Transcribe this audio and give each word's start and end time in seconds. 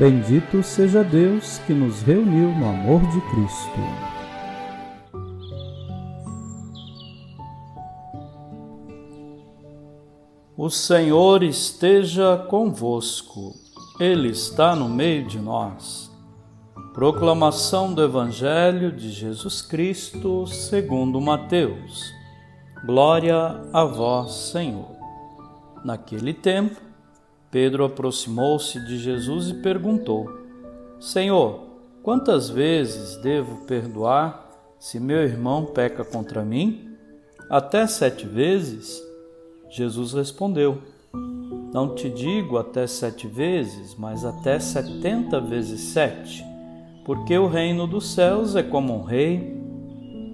Bendito 0.00 0.62
seja 0.62 1.04
Deus 1.04 1.58
que 1.66 1.74
nos 1.74 2.00
reuniu 2.00 2.48
no 2.52 2.70
amor 2.70 3.02
de 3.02 3.20
Cristo. 3.20 3.80
O 10.56 10.70
Senhor 10.70 11.42
esteja 11.42 12.38
convosco, 12.48 13.52
Ele 14.00 14.30
está 14.30 14.74
no 14.74 14.88
meio 14.88 15.26
de 15.26 15.38
nós. 15.38 16.10
Proclamação 16.94 17.92
do 17.92 18.02
Evangelho 18.02 18.90
de 18.90 19.10
Jesus 19.10 19.60
Cristo 19.60 20.46
segundo 20.46 21.20
Mateus. 21.20 22.10
Glória 22.86 23.60
a 23.70 23.84
vós, 23.84 24.32
Senhor. 24.50 24.96
Naquele 25.84 26.32
tempo, 26.32 26.89
Pedro 27.50 27.84
aproximou-se 27.84 28.78
de 28.86 28.98
Jesus 28.98 29.48
e 29.48 29.54
perguntou: 29.54 30.30
Senhor, 31.00 31.60
quantas 32.02 32.48
vezes 32.48 33.16
devo 33.16 33.66
perdoar 33.66 34.48
se 34.78 35.00
meu 35.00 35.22
irmão 35.22 35.66
peca 35.66 36.04
contra 36.04 36.44
mim? 36.44 36.96
Até 37.48 37.86
sete 37.86 38.26
vezes? 38.26 39.02
Jesus 39.68 40.12
respondeu: 40.12 40.78
Não 41.72 41.94
te 41.94 42.08
digo 42.08 42.56
até 42.56 42.86
sete 42.86 43.26
vezes, 43.26 43.96
mas 43.98 44.24
até 44.24 44.60
setenta 44.60 45.40
vezes 45.40 45.80
sete, 45.80 46.44
porque 47.04 47.36
o 47.36 47.48
reino 47.48 47.86
dos 47.86 48.12
céus 48.12 48.54
é 48.54 48.62
como 48.62 48.94
um 48.94 49.02
rei 49.02 49.58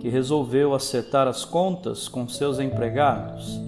que 0.00 0.08
resolveu 0.08 0.74
acertar 0.74 1.26
as 1.26 1.44
contas 1.44 2.06
com 2.06 2.28
seus 2.28 2.60
empregados. 2.60 3.67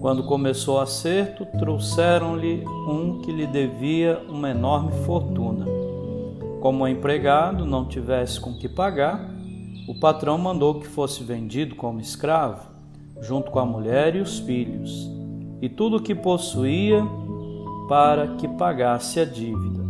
Quando 0.00 0.24
começou 0.24 0.76
o 0.76 0.80
acerto, 0.80 1.44
trouxeram-lhe 1.58 2.64
um 2.66 3.20
que 3.20 3.30
lhe 3.30 3.46
devia 3.46 4.18
uma 4.30 4.48
enorme 4.48 4.92
fortuna. 5.04 5.66
Como 6.62 6.84
o 6.84 6.88
empregado 6.88 7.66
não 7.66 7.84
tivesse 7.84 8.40
com 8.40 8.54
que 8.54 8.66
pagar, 8.66 9.28
o 9.86 10.00
patrão 10.00 10.38
mandou 10.38 10.80
que 10.80 10.86
fosse 10.86 11.22
vendido 11.22 11.74
como 11.74 12.00
escravo, 12.00 12.66
junto 13.20 13.50
com 13.50 13.58
a 13.58 13.66
mulher 13.66 14.16
e 14.16 14.20
os 14.20 14.38
filhos, 14.38 15.06
e 15.60 15.68
tudo 15.68 15.98
o 15.98 16.02
que 16.02 16.14
possuía, 16.14 17.06
para 17.86 18.28
que 18.36 18.48
pagasse 18.48 19.20
a 19.20 19.26
dívida. 19.26 19.82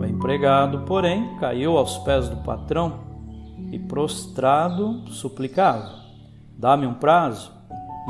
O 0.00 0.04
empregado, 0.04 0.80
porém, 0.80 1.36
caiu 1.38 1.78
aos 1.78 1.96
pés 1.98 2.28
do 2.28 2.38
patrão 2.38 2.94
e, 3.70 3.78
prostrado, 3.78 5.04
suplicava: 5.10 5.92
Dá-me 6.58 6.86
um 6.86 6.94
prazo 6.94 7.52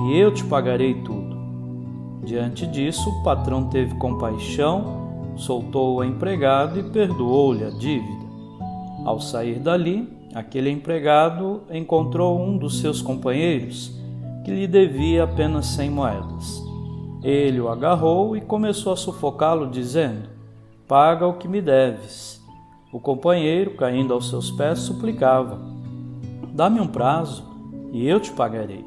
e 0.08 0.16
eu 0.16 0.32
te 0.32 0.42
pagarei 0.44 0.94
tudo. 1.02 1.33
Diante 2.24 2.66
disso, 2.66 3.10
o 3.10 3.22
patrão 3.22 3.68
teve 3.68 3.94
compaixão, 3.96 5.34
soltou 5.36 5.96
o 5.96 6.04
empregado 6.04 6.80
e 6.80 6.82
perdoou-lhe 6.82 7.64
a 7.64 7.70
dívida. 7.70 8.24
Ao 9.04 9.20
sair 9.20 9.58
dali, 9.58 10.08
aquele 10.34 10.70
empregado 10.70 11.62
encontrou 11.70 12.40
um 12.40 12.56
dos 12.56 12.80
seus 12.80 13.02
companheiros 13.02 13.92
que 14.42 14.50
lhe 14.50 14.66
devia 14.66 15.24
apenas 15.24 15.66
cem 15.66 15.90
moedas. 15.90 16.62
Ele 17.22 17.60
o 17.60 17.68
agarrou 17.68 18.34
e 18.34 18.40
começou 18.40 18.94
a 18.94 18.96
sufocá-lo, 18.96 19.70
dizendo: 19.70 20.28
Paga 20.88 21.26
o 21.26 21.34
que 21.34 21.46
me 21.46 21.60
deves. 21.60 22.42
O 22.90 22.98
companheiro, 22.98 23.72
caindo 23.72 24.14
aos 24.14 24.30
seus 24.30 24.50
pés, 24.50 24.78
suplicava: 24.78 25.60
Dá-me 26.54 26.80
um 26.80 26.86
prazo 26.86 27.44
e 27.92 28.06
eu 28.06 28.18
te 28.18 28.32
pagarei. 28.32 28.84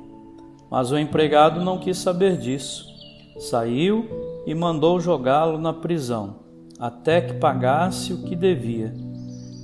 Mas 0.72 0.92
o 0.92 0.98
empregado 0.98 1.64
não 1.64 1.78
quis 1.78 1.98
saber 1.98 2.38
disso 2.38 2.97
Saiu 3.38 4.06
e 4.46 4.56
mandou 4.56 5.00
jogá-lo 5.00 5.58
na 5.58 5.72
prisão, 5.72 6.38
até 6.80 7.22
que 7.22 7.34
pagasse 7.34 8.14
o 8.14 8.24
que 8.24 8.36
devia. 8.36 8.94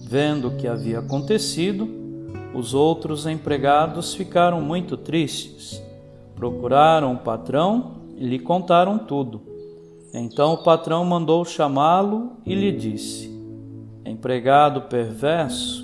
Vendo 0.08 0.50
o 0.50 0.58
que 0.58 0.68
havia 0.68 1.00
acontecido, 1.00 1.90
os 2.54 2.74
outros 2.74 3.26
empregados 3.26 4.14
ficaram 4.14 4.62
muito 4.62 4.96
tristes. 4.96 5.82
Procuraram 6.36 7.14
o 7.14 7.18
patrão 7.18 7.94
e 8.16 8.26
lhe 8.26 8.38
contaram 8.38 9.00
tudo. 9.00 9.42
Então 10.14 10.54
o 10.54 10.64
patrão 10.64 11.04
mandou 11.04 11.44
chamá-lo 11.44 12.34
e 12.46 12.54
lhe 12.54 12.72
disse: 12.72 13.34
Empregado 14.06 14.84
perverso, 14.84 15.84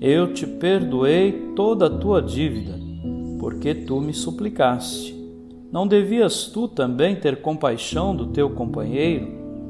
eu 0.00 0.32
te 0.32 0.46
perdoei 0.46 1.52
toda 1.56 1.86
a 1.86 1.90
tua 1.90 2.22
dívida, 2.22 2.78
porque 3.40 3.74
tu 3.74 4.00
me 4.00 4.14
suplicaste. 4.14 5.17
Não 5.70 5.86
devias 5.86 6.46
tu 6.46 6.66
também 6.66 7.14
ter 7.14 7.42
compaixão 7.42 8.16
do 8.16 8.28
teu 8.28 8.48
companheiro, 8.48 9.28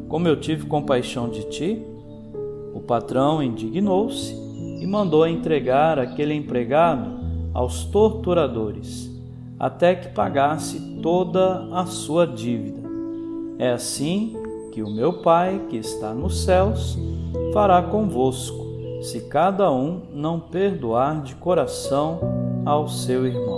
como 0.09 0.29
eu 0.29 0.39
tive 0.39 0.65
compaixão 0.65 1.29
de 1.29 1.43
ti? 1.49 1.83
O 2.73 2.81
patrão 2.81 3.43
indignou-se 3.43 4.33
e 4.81 4.87
mandou 4.87 5.27
entregar 5.27 5.99
aquele 5.99 6.35
empregado 6.35 7.19
aos 7.53 7.85
torturadores, 7.85 9.11
até 9.59 9.97
que 9.97 10.09
pagasse 10.11 11.01
toda 11.03 11.69
a 11.73 11.85
sua 11.85 12.25
dívida. 12.25 12.89
É 13.59 13.73
assim 13.73 14.37
que 14.71 14.81
o 14.81 14.89
meu 14.89 15.15
Pai, 15.15 15.61
que 15.69 15.77
está 15.77 16.15
nos 16.15 16.45
céus, 16.45 16.97
fará 17.53 17.83
convosco, 17.83 18.65
se 19.03 19.23
cada 19.23 19.69
um 19.73 20.03
não 20.15 20.39
perdoar 20.39 21.23
de 21.23 21.35
coração 21.35 22.21
ao 22.65 22.87
seu 22.87 23.27
irmão. 23.27 23.58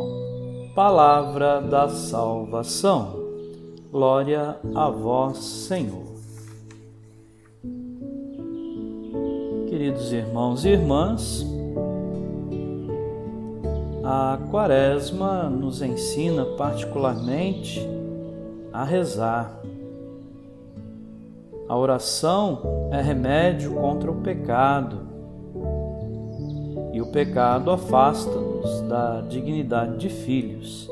Palavra 0.82 1.60
da 1.60 1.91
salvação. 1.91 3.14
Glória 3.92 4.56
a 4.74 4.88
vós, 4.88 5.36
Senhor. 5.36 6.06
Queridos 9.69 10.10
irmãos 10.10 10.64
e 10.64 10.70
irmãs, 10.70 11.46
a 14.02 14.38
Quaresma 14.50 15.50
nos 15.50 15.82
ensina 15.82 16.46
particularmente 16.56 17.86
a 18.72 18.82
rezar. 18.82 19.60
A 21.69 21.76
oração 21.76 22.88
é 22.90 23.02
remédio 23.02 23.74
contra 23.74 24.10
o 24.10 24.22
pecado 24.22 25.09
e 27.00 27.03
o 27.03 27.06
pecado 27.06 27.71
afasta-nos 27.71 28.83
da 28.83 29.22
dignidade 29.22 29.97
de 29.97 30.11
filhos. 30.11 30.87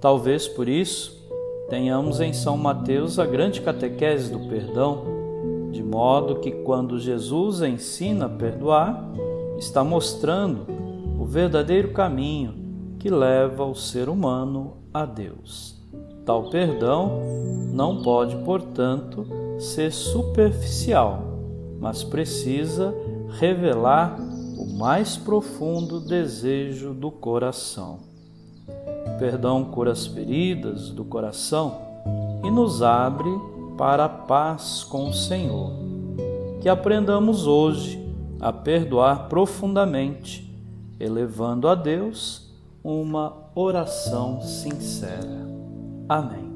Talvez 0.00 0.48
por 0.48 0.68
isso 0.68 1.24
tenhamos 1.70 2.20
em 2.20 2.32
São 2.32 2.56
Mateus 2.56 3.20
a 3.20 3.24
grande 3.24 3.60
catequese 3.60 4.32
do 4.32 4.40
perdão, 4.48 5.04
de 5.70 5.80
modo 5.80 6.40
que 6.40 6.50
quando 6.50 6.98
Jesus 6.98 7.62
ensina 7.62 8.26
a 8.26 8.28
perdoar, 8.28 9.08
está 9.58 9.84
mostrando 9.84 10.66
o 11.20 11.24
verdadeiro 11.24 11.92
caminho 11.92 12.52
que 12.98 13.08
leva 13.08 13.64
o 13.64 13.76
ser 13.76 14.08
humano 14.08 14.72
a 14.92 15.04
Deus. 15.06 15.80
Tal 16.26 16.50
perdão 16.50 17.20
não 17.72 18.02
pode, 18.02 18.34
portanto, 18.38 19.24
ser 19.60 19.92
superficial, 19.92 21.22
mas 21.80 22.02
precisa 22.02 22.92
revelar 23.38 24.31
o 24.62 24.72
mais 24.72 25.16
profundo 25.16 25.98
desejo 25.98 26.94
do 26.94 27.10
coração. 27.10 27.98
Perdão 29.18 29.64
cura 29.64 29.90
as 29.90 30.06
feridas 30.06 30.90
do 30.90 31.04
coração 31.04 31.80
e 32.44 32.50
nos 32.50 32.80
abre 32.80 33.28
para 33.76 34.04
a 34.04 34.08
paz 34.08 34.84
com 34.84 35.08
o 35.08 35.12
Senhor. 35.12 35.72
Que 36.60 36.68
aprendamos 36.68 37.44
hoje 37.44 38.00
a 38.40 38.52
perdoar 38.52 39.28
profundamente, 39.28 40.48
elevando 41.00 41.66
a 41.66 41.74
Deus 41.74 42.48
uma 42.84 43.34
oração 43.56 44.40
sincera. 44.42 45.44
Amém. 46.08 46.51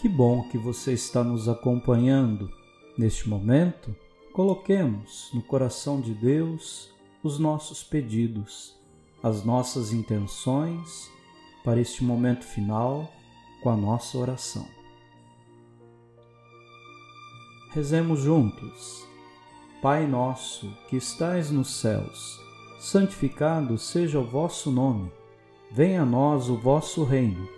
Que 0.00 0.08
bom 0.08 0.48
que 0.48 0.56
você 0.56 0.92
está 0.92 1.24
nos 1.24 1.48
acompanhando 1.48 2.48
neste 2.96 3.28
momento 3.28 3.92
coloquemos 4.32 5.28
no 5.34 5.42
coração 5.42 6.00
de 6.00 6.14
Deus 6.14 6.94
os 7.20 7.40
nossos 7.40 7.82
pedidos, 7.82 8.78
as 9.20 9.44
nossas 9.44 9.92
intenções 9.92 11.10
para 11.64 11.80
este 11.80 12.04
momento 12.04 12.44
final 12.44 13.10
com 13.60 13.70
a 13.70 13.76
nossa 13.76 14.16
oração. 14.16 14.68
Rezemos 17.72 18.20
juntos. 18.20 19.04
Pai 19.82 20.06
nosso, 20.06 20.72
que 20.88 20.94
estais 20.94 21.50
nos 21.50 21.74
céus, 21.74 22.40
santificado 22.78 23.76
seja 23.76 24.20
o 24.20 24.24
vosso 24.24 24.70
nome. 24.70 25.10
Venha 25.72 26.02
a 26.02 26.06
nós 26.06 26.48
o 26.48 26.56
vosso 26.56 27.02
reino. 27.02 27.57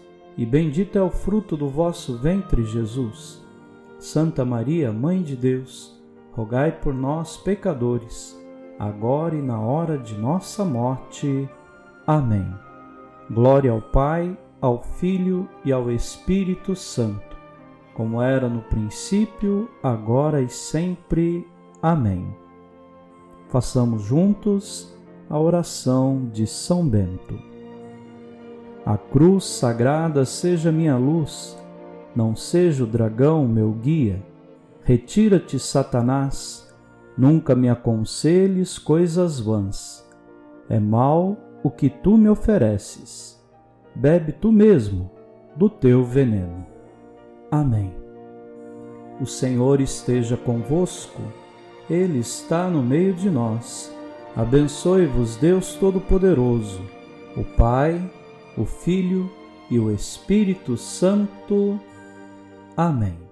e 0.37 0.45
bendito 0.45 0.97
é 0.97 1.01
o 1.01 1.09
fruto 1.09 1.57
do 1.57 1.67
vosso 1.67 2.17
ventre, 2.17 2.63
Jesus. 2.63 3.45
Santa 3.99 4.43
Maria, 4.43 4.91
Mãe 4.91 5.21
de 5.21 5.35
Deus, 5.35 6.01
rogai 6.31 6.71
por 6.71 6.93
nós, 6.93 7.37
pecadores, 7.37 8.39
agora 8.79 9.35
e 9.35 9.41
na 9.41 9.59
hora 9.59 9.97
de 9.97 10.17
nossa 10.17 10.65
morte. 10.65 11.47
Amém. 12.07 12.47
Glória 13.29 13.71
ao 13.71 13.81
Pai, 13.81 14.35
ao 14.59 14.81
Filho 14.81 15.47
e 15.63 15.71
ao 15.71 15.91
Espírito 15.91 16.75
Santo, 16.75 17.37
como 17.93 18.21
era 18.21 18.49
no 18.49 18.61
princípio, 18.61 19.69
agora 19.83 20.41
e 20.41 20.49
sempre. 20.49 21.47
Amém. 21.81 22.35
Façamos 23.49 24.03
juntos 24.03 24.97
a 25.29 25.37
oração 25.37 26.29
de 26.31 26.47
São 26.47 26.87
Bento. 26.87 27.50
A 28.85 28.97
cruz 28.97 29.45
sagrada 29.45 30.25
seja 30.25 30.71
minha 30.71 30.97
luz, 30.97 31.57
não 32.15 32.35
seja 32.35 32.83
o 32.83 32.87
dragão 32.87 33.47
meu 33.47 33.71
guia 33.71 34.21
Retira-te, 34.83 35.59
Satanás, 35.59 36.67
nunca 37.15 37.55
me 37.55 37.69
aconselhes 37.69 38.79
coisas 38.79 39.39
vãs. 39.39 40.05
É 40.67 40.79
mal 40.79 41.37
o 41.63 41.69
que 41.69 41.87
tu 41.87 42.17
me 42.17 42.27
ofereces. 42.27 43.39
Bebe 43.93 44.31
tu 44.31 44.51
mesmo 44.51 45.11
do 45.55 45.69
teu 45.69 46.03
veneno. 46.03 46.65
Amém. 47.51 47.93
O 49.19 49.25
Senhor 49.25 49.79
esteja 49.79 50.35
convosco, 50.35 51.21
Ele 51.87 52.19
está 52.19 52.67
no 52.67 52.81
meio 52.81 53.13
de 53.13 53.29
nós. 53.29 53.95
Abençoe-vos, 54.35 55.35
Deus 55.35 55.75
Todo-Poderoso, 55.75 56.81
o 57.37 57.43
Pai, 57.43 58.01
o 58.57 58.65
Filho 58.65 59.31
e 59.69 59.79
o 59.79 59.91
Espírito 59.91 60.77
Santo. 60.77 61.79
Amém. 62.75 63.30